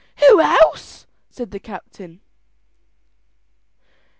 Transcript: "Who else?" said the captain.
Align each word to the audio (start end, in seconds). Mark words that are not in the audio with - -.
"Who 0.27 0.41
else?" 0.41 1.05
said 1.29 1.51
the 1.51 1.59
captain. 1.59 2.21